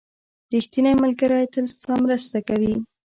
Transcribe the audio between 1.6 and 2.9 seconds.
ستا مرسته کوي.